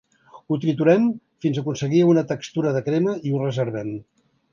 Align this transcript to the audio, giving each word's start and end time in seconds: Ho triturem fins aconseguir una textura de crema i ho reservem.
Ho 0.47 0.55
triturem 0.61 1.03
fins 1.45 1.59
aconseguir 1.61 1.99
una 2.13 2.23
textura 2.31 2.73
de 2.79 2.81
crema 2.87 3.13
i 3.31 3.35
ho 3.35 3.43
reservem. 3.43 3.93